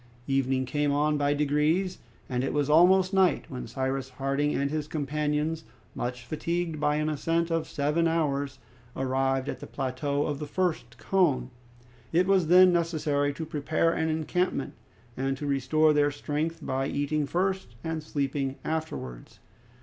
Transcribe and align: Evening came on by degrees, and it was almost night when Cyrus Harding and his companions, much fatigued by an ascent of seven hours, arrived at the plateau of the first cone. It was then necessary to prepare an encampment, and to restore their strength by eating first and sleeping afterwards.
Evening 0.25 0.65
came 0.65 0.91
on 0.91 1.15
by 1.15 1.35
degrees, 1.35 1.99
and 2.27 2.43
it 2.43 2.53
was 2.53 2.71
almost 2.71 3.13
night 3.13 3.45
when 3.49 3.67
Cyrus 3.67 4.09
Harding 4.09 4.55
and 4.55 4.71
his 4.71 4.87
companions, 4.87 5.63
much 5.93 6.25
fatigued 6.25 6.79
by 6.79 6.95
an 6.95 7.07
ascent 7.07 7.51
of 7.51 7.67
seven 7.69 8.07
hours, 8.07 8.57
arrived 8.95 9.47
at 9.47 9.59
the 9.59 9.67
plateau 9.67 10.25
of 10.25 10.39
the 10.39 10.47
first 10.47 10.97
cone. 10.97 11.51
It 12.11 12.25
was 12.25 12.47
then 12.47 12.73
necessary 12.73 13.31
to 13.33 13.45
prepare 13.45 13.93
an 13.93 14.09
encampment, 14.09 14.73
and 15.15 15.37
to 15.37 15.45
restore 15.45 15.93
their 15.93 16.09
strength 16.09 16.65
by 16.65 16.87
eating 16.87 17.27
first 17.27 17.75
and 17.83 18.01
sleeping 18.01 18.55
afterwards. 18.65 19.37